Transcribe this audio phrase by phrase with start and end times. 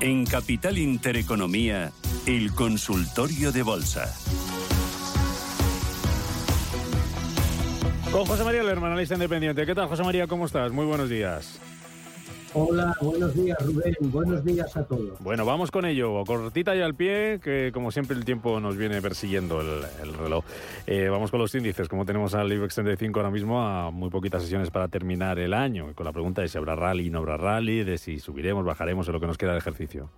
[0.00, 1.92] En Capital Intereconomía,
[2.26, 4.10] el consultorio de bolsa.
[8.10, 9.66] Con José María Lerman, analista independiente.
[9.66, 10.26] ¿Qué tal, José María?
[10.26, 10.72] ¿Cómo estás?
[10.72, 11.60] Muy buenos días.
[12.52, 15.20] Hola, buenos días Rubén, buenos días a todos.
[15.20, 16.24] Bueno, vamos con ello.
[16.26, 20.44] Cortita y al pie, que como siempre el tiempo nos viene persiguiendo el, el reloj.
[20.84, 24.42] Eh, vamos con los índices, como tenemos al IBEX 35 ahora mismo a muy poquitas
[24.42, 25.94] sesiones para terminar el año.
[25.94, 29.12] Con la pregunta de si habrá rally, no habrá rally, de si subiremos, bajaremos en
[29.12, 30.10] lo que nos queda de ejercicio.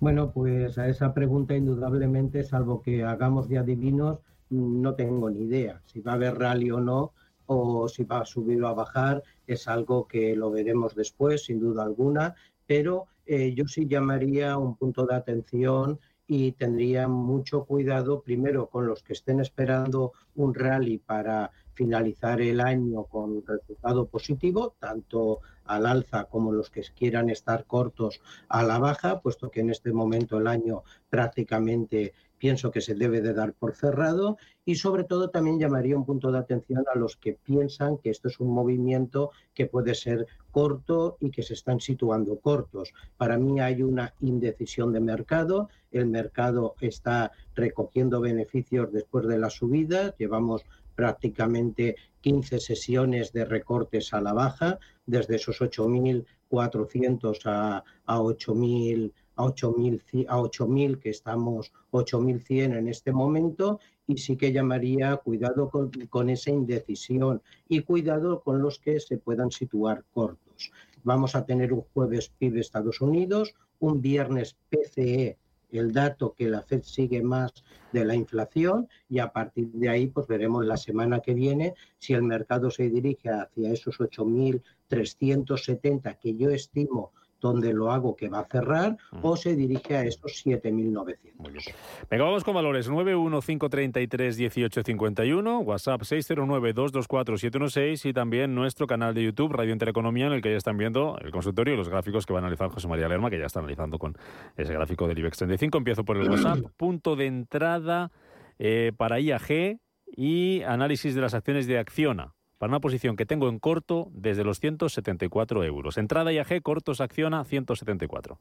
[0.00, 5.82] Bueno, pues a esa pregunta indudablemente, salvo que hagamos de adivinos, no tengo ni idea
[5.84, 7.12] si va a haber rally o no,
[7.46, 11.60] o si va a subir o a bajar, es algo que lo veremos después, sin
[11.60, 12.34] duda alguna,
[12.66, 18.86] pero eh, yo sí llamaría un punto de atención y tendría mucho cuidado primero con
[18.86, 25.86] los que estén esperando un rally para finalizar el año con resultado positivo, tanto al
[25.86, 30.38] alza como los que quieran estar cortos a la baja, puesto que en este momento
[30.38, 35.58] el año prácticamente pienso que se debe de dar por cerrado y sobre todo también
[35.58, 39.66] llamaría un punto de atención a los que piensan que esto es un movimiento que
[39.66, 42.92] puede ser corto y que se están situando cortos.
[43.16, 49.50] Para mí hay una indecisión de mercado, el mercado está recogiendo beneficios después de la
[49.50, 58.18] subida, llevamos prácticamente 15 sesiones de recortes a la baja, desde esos 8.400 a, a
[58.18, 65.16] 8.000 a 8.000 a 8.000 que estamos 8.100 en este momento y sí que llamaría
[65.16, 70.72] cuidado con, con, esa indecisión y cuidado con los que se puedan situar cortos.
[71.04, 75.38] Vamos a tener un jueves PIB Estados Unidos, un viernes PCE
[75.70, 77.52] el dato que la Fed sigue más
[77.92, 82.14] de la inflación y a partir de ahí pues veremos la semana que viene si
[82.14, 88.40] el mercado se dirige hacia esos 8.370 que yo estimo donde lo hago que va
[88.40, 89.20] a cerrar uh -huh.
[89.22, 91.72] o se dirige a estos 7.900.
[92.10, 100.26] Venga, vamos con valores 915331851, WhatsApp 609224716 y también nuestro canal de YouTube Radio Intereconomía
[100.26, 102.68] en el que ya están viendo el consultorio y los gráficos que va a analizar
[102.70, 104.16] José María Lerma, que ya está analizando con
[104.56, 105.78] ese gráfico del IBEX 35.
[105.78, 108.10] Empiezo por el WhatsApp, punto de entrada
[108.58, 109.78] eh, para IAG
[110.16, 114.44] y análisis de las acciones de Acciona para una posición que tengo en corto desde
[114.44, 115.98] los 174 euros.
[115.98, 118.38] Entrada IAG, cortos acciona 174.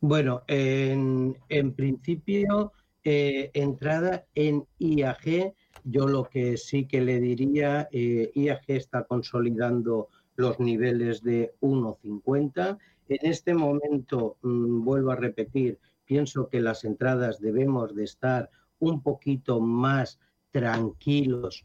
[0.00, 1.34] Bueno, en,
[1.74, 2.72] principio,
[3.04, 10.08] eh, entrada en IAG, yo lo que sí que le diría, eh, IAG está consolidando
[10.36, 12.78] los niveles de 1,50.
[13.08, 19.02] En este momento, mmm, vuelvo a repetir, pienso que las entradas debemos de estar un
[19.02, 20.18] poquito más
[20.50, 21.64] tranquilos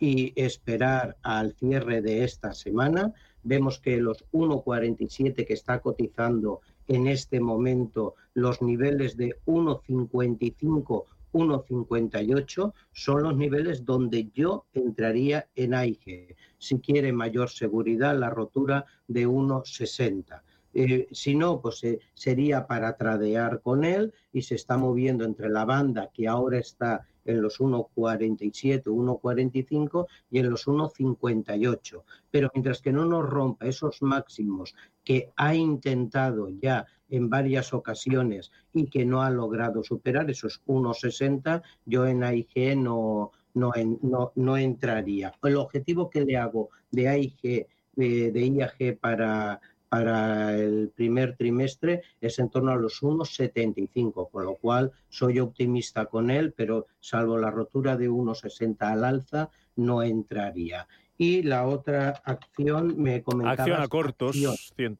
[0.00, 3.12] y esperar al cierre de esta semana.
[3.42, 12.72] Vemos que los 1,47 que está cotizando en este momento, los niveles de 1,55, 1,58
[12.92, 16.34] son los niveles donde yo entraría en AIG.
[16.58, 20.42] Si quiere mayor seguridad, la rotura de 1,60.
[20.72, 25.48] Eh, si no, pues eh, sería para tradear con él y se está moviendo entre
[25.48, 32.02] la banda que ahora está en los 1,47, 1,45 y en los 1,58.
[32.30, 38.50] Pero mientras que no nos rompa esos máximos que ha intentado ya en varias ocasiones
[38.72, 43.72] y que no ha logrado superar esos 1,60, yo en AIG no, no,
[44.02, 45.32] no, no entraría.
[45.42, 47.66] El objetivo que le hago de AIG,
[47.96, 49.60] de, de IAG para
[49.90, 56.06] para el primer trimestre es en torno a los 1,75, con lo cual soy optimista
[56.06, 60.86] con él, pero salvo la rotura de 1,60 al alza, no entraría.
[61.18, 63.64] Y la otra acción me comentaba...
[63.64, 64.54] Acción a cortos, acción.
[64.76, 64.98] 100,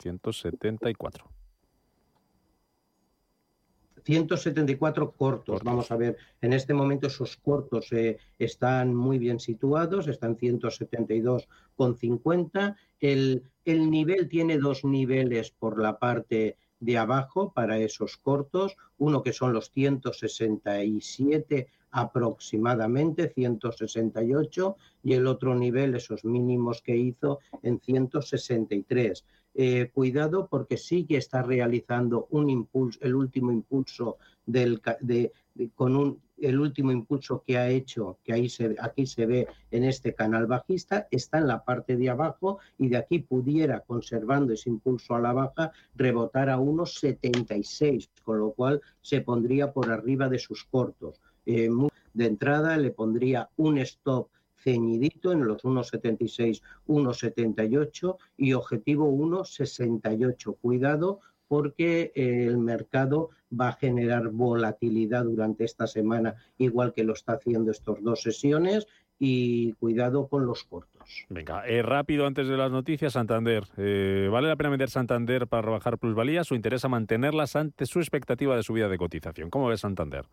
[0.00, 1.35] 174.
[4.06, 5.16] 174 cortos.
[5.16, 5.62] cortos.
[5.64, 12.76] Vamos a ver, en este momento esos cortos eh, están muy bien situados, están 172,50.
[13.00, 19.24] El, el nivel tiene dos niveles por la parte de abajo para esos cortos, uno
[19.24, 27.80] que son los 167 aproximadamente 168 y el otro nivel, esos mínimos que hizo en
[27.80, 29.24] 163.
[29.58, 35.32] Eh, cuidado porque sí que está realizando un impulso, el último impulso del, de,
[35.74, 39.84] con un, el último impulso que ha hecho, que ahí se, aquí se ve en
[39.84, 44.68] este canal bajista, está en la parte de abajo y de aquí pudiera, conservando ese
[44.68, 50.28] impulso a la baja, rebotar a unos 76, con lo cual se pondría por arriba
[50.28, 51.18] de sus cortos.
[51.46, 51.70] Eh,
[52.12, 54.28] de entrada le pondría un stop
[54.66, 60.56] ceñidito en los 1,76, 1,78 y objetivo 1,68.
[60.60, 67.34] Cuidado porque el mercado va a generar volatilidad durante esta semana, igual que lo está
[67.34, 71.24] haciendo estas dos sesiones, y cuidado con los cortos.
[71.28, 73.64] Venga, eh, rápido antes de las noticias, Santander.
[73.76, 78.56] Eh, ¿Vale la pena vender Santander para rebajar plusvalías o interesa mantenerlas ante su expectativa
[78.56, 79.48] de subida de cotización?
[79.48, 80.26] ¿Cómo ves Santander?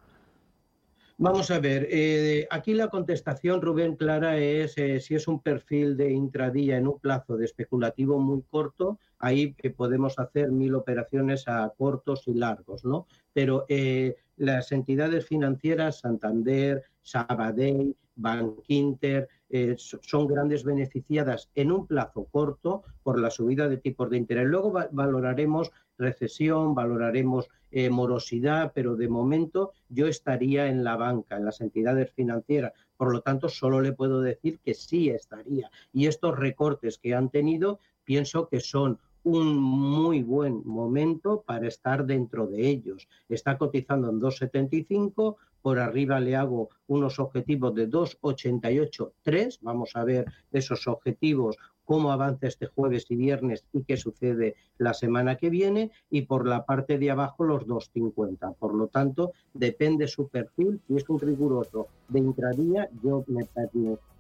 [1.18, 5.95] Vamos a ver, eh, aquí la contestación, Rubén Clara, es eh, si es un perfil
[5.95, 11.71] de intradía en un plazo de especulativo muy corto, ahí podemos hacer mil operaciones a
[11.77, 13.06] cortos y largos, ¿no?
[13.31, 22.25] Pero eh, las entidades financieras, Santander, Sabadell, Bankinter, eh, son grandes beneficiadas en un plazo
[22.25, 24.48] corto por la subida de tipos de interés.
[24.48, 31.45] Luego valoraremos recesión, valoraremos eh, morosidad, pero de momento yo estaría en la banca, en
[31.45, 32.74] las entidades financieras.
[32.98, 35.72] Por lo tanto, solo le puedo decir que sí estaría.
[35.92, 42.06] Y estos recortes que han tenido, pienso que son un muy buen momento para estar
[42.06, 43.07] dentro de ellos.
[43.30, 49.60] Está cotizando en 2,75, por arriba le hago unos objetivos de 2,88,3.
[49.62, 54.94] Vamos a ver esos objetivos, cómo avanza este jueves y viernes y qué sucede la
[54.94, 55.91] semana que viene.
[56.09, 58.56] Y por la parte de abajo los 2,50.
[58.56, 60.81] Por lo tanto, depende su perfil.
[60.88, 63.45] Si es un riguroso de intradía, yo me,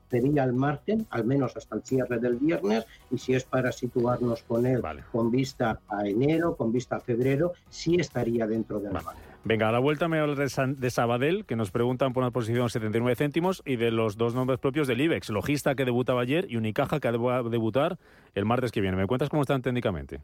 [0.09, 4.43] sería al margen, al menos hasta el cierre del viernes, y si es para situarnos
[4.43, 9.19] con él con vista a enero, con vista a febrero, sí estaría dentro del vale.
[9.45, 13.15] Venga, a la vuelta me hablo de Sabadell, que nos preguntan por una posición 79
[13.15, 16.99] céntimos, y de los dos nombres propios del IBEX, Logista que debutaba ayer y Unicaja
[16.99, 17.97] que va a debutar
[18.35, 18.95] el martes que viene.
[18.95, 20.21] ¿Me cuentas cómo están técnicamente?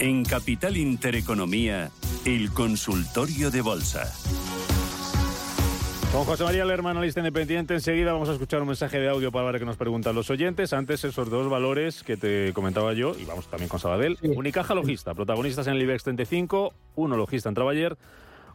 [0.00, 1.90] En Capital Intereconomía,
[2.24, 4.04] el consultorio de bolsa.
[6.12, 9.50] Con José María Lerma, analista independiente, enseguida vamos a escuchar un mensaje de audio para
[9.50, 10.72] ver qué nos preguntan los oyentes.
[10.72, 14.18] Antes, esos dos valores que te comentaba yo, y vamos también con Sabadell.
[14.22, 17.98] Unicaja Logista, protagonistas en el IBEX 35, uno Logista entraba ayer,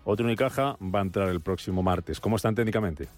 [0.06, 2.22] otro Unicaja va a entrar el próximo martes.
[2.22, 3.10] ¿Cómo están técnicamente?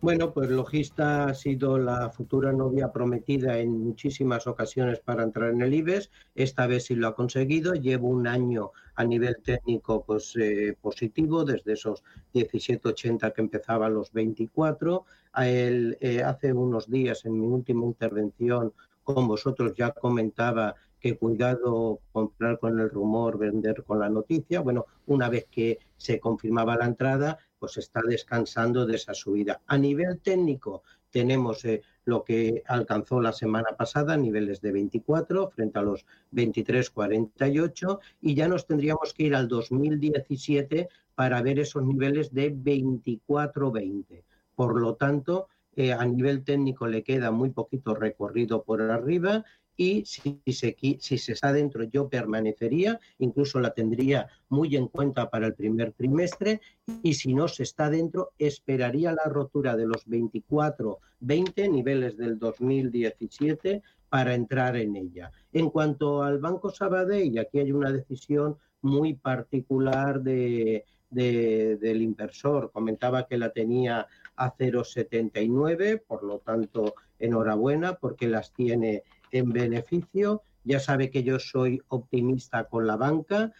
[0.00, 5.60] Bueno, pues Logista ha sido la futura novia prometida en muchísimas ocasiones para entrar en
[5.60, 6.08] el IBEX.
[6.36, 7.74] Esta vez sí lo ha conseguido.
[7.74, 14.12] Llevo un año a nivel técnico pues, eh, positivo, desde esos 17,80 que empezaba los
[14.12, 15.04] 24.
[15.32, 18.72] A él, eh, hace unos días, en mi última intervención
[19.02, 24.60] con vosotros, ya comentaba que cuidado comprar con el rumor, vender con la noticia.
[24.60, 29.60] Bueno, una vez que se confirmaba la entrada, pues está descansando de esa subida.
[29.66, 35.78] A nivel técnico tenemos eh, lo que alcanzó la semana pasada, niveles de 24 frente
[35.78, 42.32] a los 23,48 y ya nos tendríamos que ir al 2017 para ver esos niveles
[42.32, 44.22] de 24,20.
[44.54, 49.44] Por lo tanto, eh, a nivel técnico le queda muy poquito recorrido por arriba
[49.78, 55.30] y si se, si se está dentro yo permanecería, incluso la tendría muy en cuenta
[55.30, 56.60] para el primer trimestre
[57.04, 62.40] y si no se está dentro esperaría la rotura de los 24, 20 niveles del
[62.40, 65.30] 2017 para entrar en ella.
[65.52, 72.72] En cuanto al Banco Sabadell, aquí hay una decisión muy particular de, del inversor.
[72.72, 80.42] Comentaba que la tenía a 0,79, por lo tanto, enhorabuena porque las tiene en beneficio.
[80.64, 83.52] Ya sabe que yo soy optimista con la banca.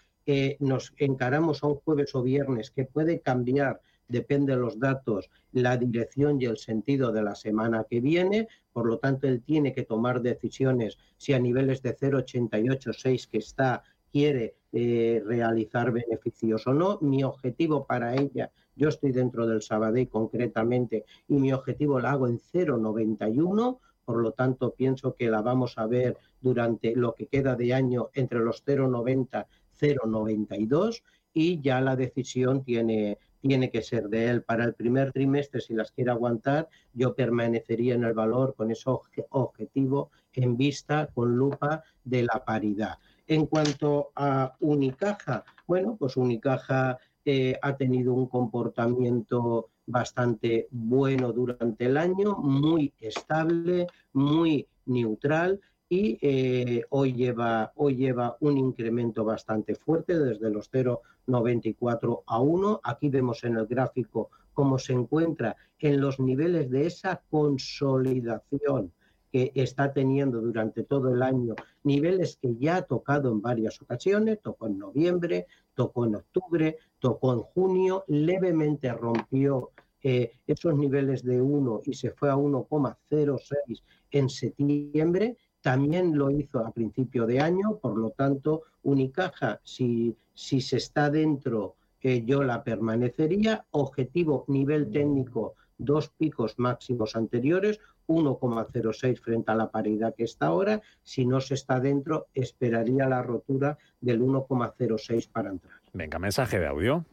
[0.60, 5.76] nos encaramos a un jueves o viernes que puede cambiar, depende de los datos, la
[5.76, 8.48] dirección y el sentido de la semana que viene.
[8.72, 13.82] Por lo tanto, él tiene que tomar decisiones si a niveles de 0,88,6 que está
[14.10, 16.98] quiere eh, realizar beneficios o no.
[17.00, 22.26] Mi objetivo para ella, yo estoy dentro del Sabadell concretamente, y mi objetivo la hago
[22.26, 27.54] en 0,91 por lo tanto pienso que la vamos a ver durante lo que queda
[27.56, 29.44] de año entre los 0,90
[29.78, 31.02] 0,92
[31.34, 34.42] y ya la decisión tiene tiene que ser de él.
[34.44, 38.88] Para el primer trimestre, si las quiere aguantar, yo permanecería en el valor con ese
[39.28, 42.94] objetivo en vista, con lupa, de la paridad.
[43.26, 46.96] En cuanto a Unicaja, bueno, pues Unicaja
[47.26, 56.18] eh, ha tenido un comportamiento bastante bueno durante el año, muy estable, muy neutral y
[56.20, 62.80] eh, hoy, lleva, hoy lleva un incremento bastante fuerte desde los 0,94 a 1.
[62.84, 68.92] Aquí vemos en el gráfico cómo se encuentra en los niveles de esa consolidación
[69.32, 74.40] que está teniendo durante todo el año, niveles que ya ha tocado en varias ocasiones,
[74.42, 79.70] tocó en noviembre, tocó en octubre, tocó en junio, levemente rompió
[80.02, 86.60] eh, esos niveles de 1 y se fue a 1,06 en septiembre también lo hizo
[86.60, 92.42] a principio de año, por lo tanto, Unicaja, si, si se está dentro, eh, yo
[92.44, 93.66] la permanecería.
[93.72, 100.80] Objetivo, nivel técnico, dos picos máximos anteriores, 1,06 frente a la paridad que está ahora.
[101.02, 105.74] Si no se está dentro, esperaría la rotura del 1,06 para entrar.
[105.92, 107.04] Venga, mensaje de audio.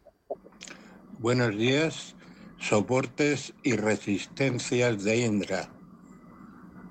[1.20, 2.16] Buenos días,
[2.58, 5.70] soportes y resistencias de Indra.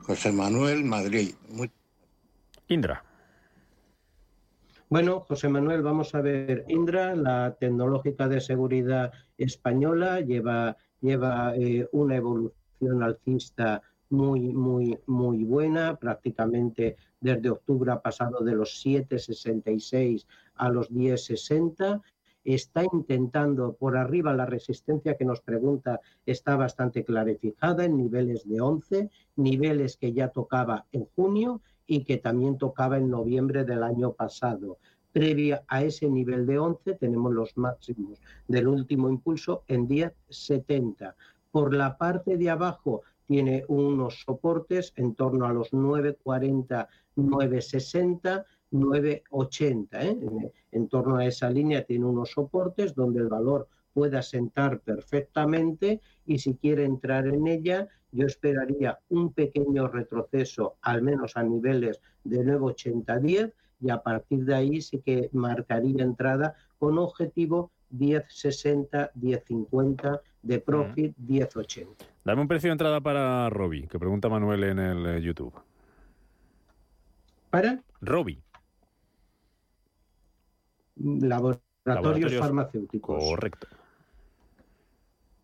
[0.02, 1.34] José Manuel, Madrid.
[2.68, 3.04] Indra.
[4.88, 6.64] Bueno, José Manuel, vamos a ver.
[6.68, 15.44] Indra, la tecnológica de seguridad española, lleva, lleva eh, una evolución alcista muy, muy, muy
[15.44, 15.96] buena.
[15.96, 22.02] Prácticamente desde octubre ha pasado de los 7,66 a los 10,60
[22.44, 28.60] está intentando por arriba la resistencia que nos pregunta está bastante clarificada en niveles de
[28.60, 34.12] 11, niveles que ya tocaba en junio y que también tocaba en noviembre del año
[34.12, 34.78] pasado.
[35.12, 41.14] Previa a ese nivel de 11 tenemos los máximos del último impulso en 10.70.
[41.50, 49.88] Por la parte de abajo tiene unos soportes en torno a los 9.40, 9.60 9,80.
[49.92, 50.52] ¿eh?
[50.72, 56.38] En, torno a esa línea tiene unos soportes donde el valor pueda sentar perfectamente y
[56.38, 62.44] si quiere entrar en ella, yo esperaría un pequeño retroceso, al menos a niveles de
[62.44, 70.60] 9,80-10 y a partir de ahí sí que marcaría entrada con objetivo 10,60, 10,50 de
[70.60, 71.86] profit, 10,80.
[72.24, 75.54] Dame un precio de entrada para Robi, que pregunta Manuel en el eh, YouTube.
[77.50, 77.82] ¿Para?
[78.00, 78.40] Robi.
[80.96, 83.24] Laboratorios, farmacéuticos.
[83.24, 83.66] Correcto.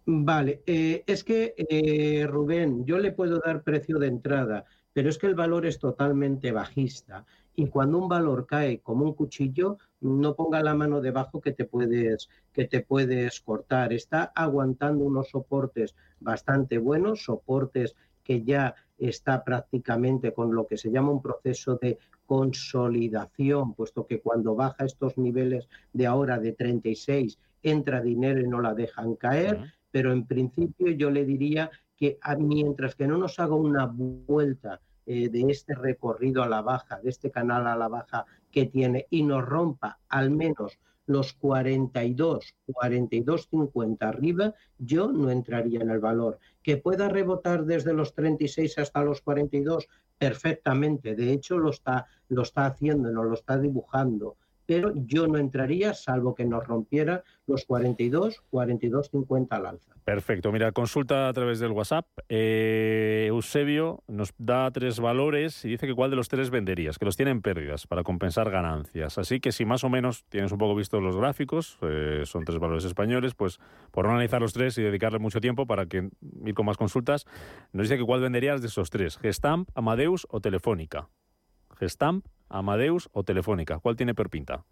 [0.07, 5.19] Vale, eh, es que eh, Rubén, yo le puedo dar precio de entrada, pero es
[5.19, 7.25] que el valor es totalmente bajista
[7.61, 11.67] y cuando un valor cae como un cuchillo, no ponga la mano debajo que te
[11.67, 13.93] puedes que te puedes cortar.
[13.93, 20.91] Está aguantando unos soportes bastante buenos, soportes que ya está prácticamente con lo que se
[20.91, 27.39] llama un proceso de consolidación, puesto que cuando baja estos niveles de ahora de 36
[27.63, 32.95] entra dinero y no la dejan caer, pero en principio yo le diría que mientras
[32.95, 37.31] que no nos haga una vuelta eh, de este recorrido a la baja, de este
[37.31, 44.09] canal a la baja que tiene y nos rompa al menos los 42, 42, 50
[44.09, 46.39] arriba, yo no entraría en el valor.
[46.63, 49.89] Que pueda rebotar desde los 36 hasta los 42,
[50.19, 51.17] perfectamente.
[51.17, 54.37] De hecho, lo está, lo está haciendo, nos lo está dibujando
[54.71, 59.97] pero yo no entraría salvo que nos rompiera los 42, 42, 50 al alza.
[60.05, 60.53] Perfecto.
[60.53, 62.07] Mira, consulta a través del WhatsApp.
[62.29, 67.05] Eh, Eusebio nos da tres valores y dice que cuál de los tres venderías, que
[67.05, 69.19] los tienen pérdidas para compensar ganancias.
[69.19, 72.61] Así que si más o menos tienes un poco visto los gráficos, eh, son tres
[72.61, 73.59] valores españoles, pues
[73.91, 76.11] por no analizar los tres y dedicarle mucho tiempo para que
[76.45, 77.27] ir con más consultas,
[77.73, 81.09] nos dice que cuál venderías de esos tres, Gestamp, Amadeus o Telefónica.
[81.81, 83.79] Gestamp, Amadeus o Telefónica?
[83.79, 84.65] ¿Cuál tiene peor pinta?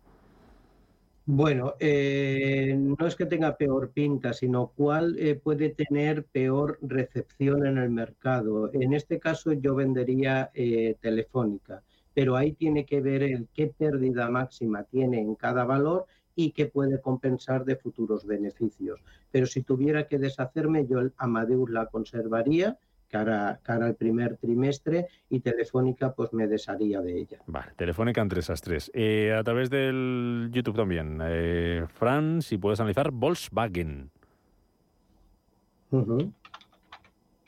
[1.25, 7.67] Bueno, eh, no es que tenga peor pinta, sino cuál eh, puede tener peor recepción
[7.67, 8.71] en el mercado.
[8.73, 11.83] En este caso yo vendería eh, Telefónica,
[12.15, 16.67] pero ahí tiene que ver el qué pérdida máxima tiene en cada valor y qué
[16.67, 19.01] puede compensar de futuros beneficios.
[19.31, 25.09] Pero si tuviera que deshacerme, yo el Amadeus la conservaría cara, cara al primer trimestre
[25.29, 27.39] y Telefónica pues me desharía de ella.
[27.47, 28.91] Vale, Telefónica entre esas tres.
[28.95, 31.19] Eh, a través del YouTube también.
[31.23, 34.11] Eh, Fran, si puedes analizar Volkswagen.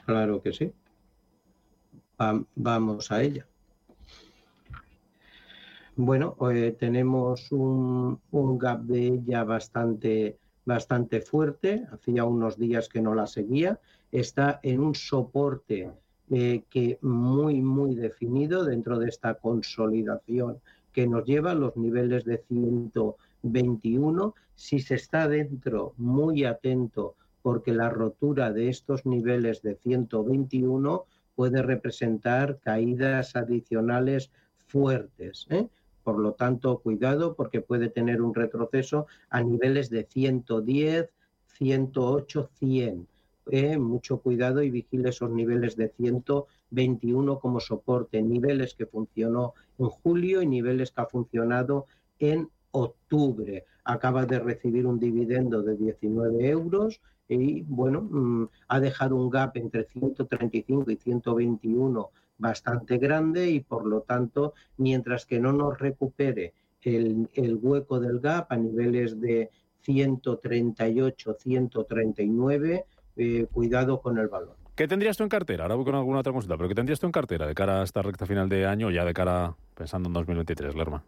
[0.04, 0.72] Claro que sí.
[2.56, 3.46] vamos a ella.
[5.96, 10.38] Bueno, eh, tenemos un, un, gap de ella bastante,
[10.70, 13.80] bastante fuerte, hacía unos días que no la seguía,
[14.12, 15.90] está en un soporte
[16.30, 20.60] eh, que muy, muy definido dentro de esta consolidación
[20.92, 24.34] que nos lleva a los niveles de 121.
[24.54, 31.62] Si se está dentro, muy atento, porque la rotura de estos niveles de 121 puede
[31.62, 34.30] representar caídas adicionales
[34.68, 35.46] fuertes.
[35.50, 35.66] ¿eh?
[36.02, 41.10] Por lo tanto, cuidado porque puede tener un retroceso a niveles de 110,
[41.46, 43.06] 108, 100.
[43.78, 50.40] Mucho cuidado y vigile esos niveles de 121 como soporte, niveles que funcionó en julio
[50.40, 51.86] y niveles que ha funcionado
[52.20, 53.64] en octubre.
[53.84, 59.56] Acaba de recibir un dividendo de 19 euros y bueno, mm, ha dejado un gap
[59.56, 66.54] entre 135 y 121 bastante grande y por lo tanto, mientras que no nos recupere
[66.82, 69.50] el, el hueco del gap a niveles de
[69.82, 72.84] 138, 139,
[73.16, 74.56] eh, cuidado con el valor.
[74.74, 75.64] ¿Qué tendrías tú en cartera?
[75.64, 77.84] Ahora voy con alguna otra consulta, pero ¿qué tendrías tú en cartera de cara a
[77.84, 81.04] esta recta final de año, ya de cara pensando en 2023, Lerma?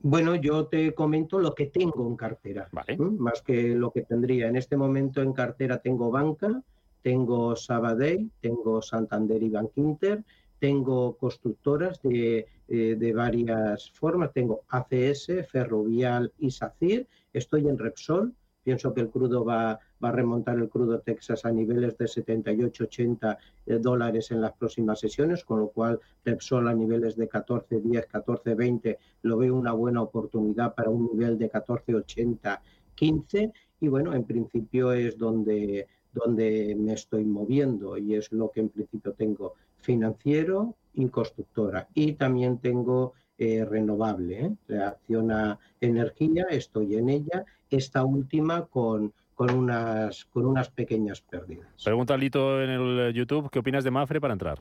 [0.00, 2.94] Bueno, yo te comento lo que tengo en cartera, Vale.
[2.94, 3.10] ¿m?
[3.18, 4.46] más que lo que tendría.
[4.46, 6.62] En este momento en cartera tengo banca,
[7.02, 10.24] tengo Sabadell, tengo Santander y Bankinter,
[10.58, 18.34] tengo constructoras de, eh, de varias formas, tengo ACS, Ferrovial y SACIR, estoy en Repsol,
[18.62, 23.38] pienso que el crudo va, va a remontar el crudo Texas a niveles de 78-80
[23.66, 28.98] eh, dólares en las próximas sesiones, con lo cual Repsol a niveles de 14-10, 14-20
[29.22, 35.16] lo veo una buena oportunidad para un nivel de 14-80-15 y bueno, en principio es
[35.16, 35.86] donde,
[36.24, 42.14] donde me estoy moviendo y es lo que en principio tengo financiero y constructora y
[42.14, 44.52] también tengo eh, renovable, ¿eh?
[44.66, 51.68] reacciona energía, estoy en ella, esta última con, con, unas, con unas pequeñas pérdidas.
[51.84, 54.60] Pregunta Lito en el YouTube, ¿qué opinas de Mafre para entrar?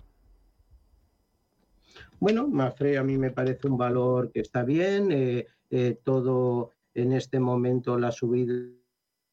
[2.19, 7.13] Bueno, Mafre a mí me parece un valor que está bien, eh, eh, todo en
[7.13, 8.53] este momento la subida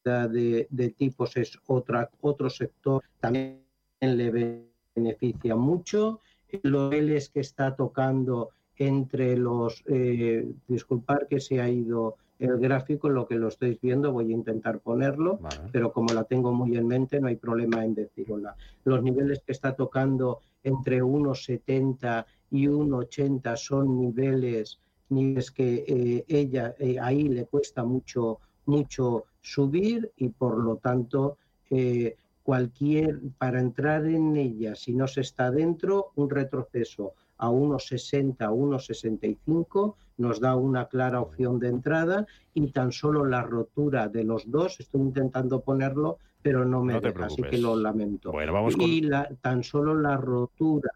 [0.05, 3.61] de, de tipos es otra, otro sector, también
[3.99, 4.63] le
[4.95, 6.19] beneficia mucho.
[6.63, 13.09] Los niveles que está tocando entre los, eh, disculpar que se ha ido el gráfico,
[13.09, 15.69] lo que lo estáis viendo, voy a intentar ponerlo, Vale.
[15.71, 18.51] pero como la tengo muy en mente, no hay problema en decirlo.
[18.83, 26.75] Los niveles que está tocando entre 1,70 y 1,80 son niveles, niveles que eh, ella
[26.77, 31.37] eh, ahí le cuesta mucho, mucho subir y por lo tanto
[31.69, 38.37] eh, cualquier, para entrar en ella, si no se está dentro, un retroceso a 1,60,
[38.49, 44.49] 1,65 nos da una clara opción de entrada y tan solo la rotura de los
[44.49, 48.31] dos, estoy intentando ponerlo, pero no me No deja, así que lo lamento.
[48.31, 48.85] Bueno, vamos con...
[48.85, 50.91] Y la- tan solo la rotura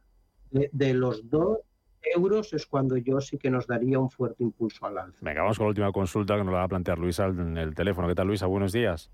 [0.52, 1.58] de, de los dos
[2.02, 5.20] euros es cuando yo sí que nos daría un fuerte impulso al alza.
[5.22, 7.76] Venga, vamos con la última consulta que nos la va a plantear Luisa en el
[7.76, 8.08] teléfono.
[8.08, 8.48] ¿Qué tal, Luisa?
[8.48, 9.12] Buenos días.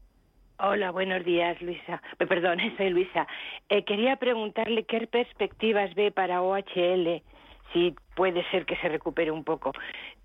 [0.58, 2.02] Hola, buenos días, Luisa.
[2.20, 3.28] Eh, Perdón, soy Luisa.
[3.70, 7.22] Eh, quería preguntarle qué perspectivas ve para OHL,
[7.74, 9.74] si puede ser que se recupere un poco.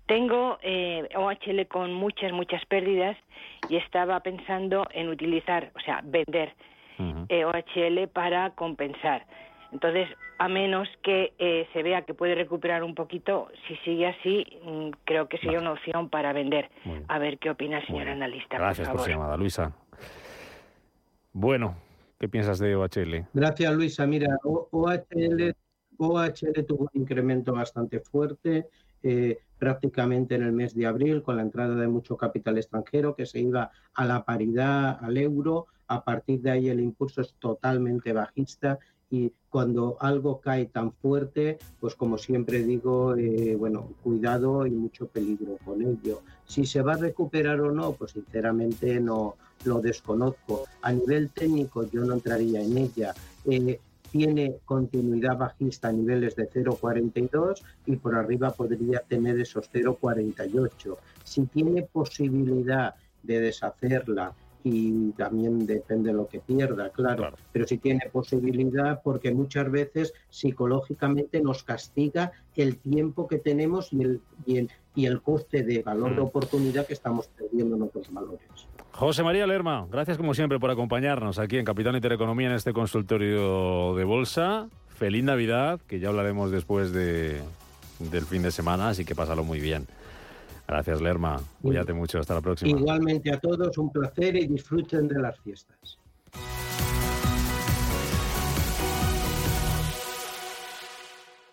[0.05, 3.17] Tengo eh, OHL con muchas, muchas pérdidas
[3.69, 6.53] y estaba pensando en utilizar, o sea, vender
[7.29, 9.25] eh, OHL para compensar.
[9.71, 14.45] Entonces, a menos que eh, se vea que puede recuperar un poquito, si sigue así,
[14.63, 16.69] mm, creo que sería una opción para vender.
[17.07, 18.23] A ver qué opina el señor Muy bien.
[18.23, 18.57] analista.
[18.57, 19.73] Gracias por por, su llamada, Luisa.
[21.31, 21.75] Bueno,
[22.19, 23.27] ¿qué piensas de OHL?
[23.33, 24.05] Gracias, Luisa.
[24.05, 25.55] Mira, OHL,
[25.97, 28.67] OHL tuvo un incremento bastante fuerte
[29.03, 33.25] eh, prácticamente en el mes de abril con la entrada de mucho capital extranjero que
[33.25, 35.67] se iba a la paridad, al euro.
[35.87, 38.79] A partir de ahí el impulso es totalmente bajista
[39.11, 45.07] y cuando algo cae tan fuerte, pues como siempre digo, eh, bueno, cuidado y mucho
[45.07, 46.21] peligro con ello.
[46.45, 50.63] Si se va a recuperar o no, pues sinceramente no lo desconozco.
[50.81, 53.13] A nivel técnico yo no entraría en ella.
[53.45, 60.97] Eh, tiene continuidad bajista a niveles de 0,42 y por arriba podría tener esos 0,48.
[61.25, 67.37] Si tiene posibilidad de deshacerla y también depende de lo que pierda, claro, Claro.
[67.51, 74.01] pero si tiene posibilidad porque muchas veces psicológicamente nos castiga el tiempo que tenemos y
[74.03, 76.25] el, y el, y el coste de valor de Mm.
[76.25, 78.41] oportunidad que estamos perdiendo en otros valores.
[78.91, 83.95] José María Lerma, gracias como siempre por acompañarnos aquí en Capital Intereconomía en este consultorio
[83.95, 84.67] de bolsa.
[84.89, 87.41] Feliz Navidad, que ya hablaremos después de,
[87.99, 89.87] del fin de semana, así que pásalo muy bien.
[90.71, 91.37] Gracias, Lerma.
[91.61, 92.19] Cuídate mucho.
[92.19, 92.71] Hasta la próxima.
[92.71, 95.99] Igualmente a todos, un placer y disfruten de las fiestas.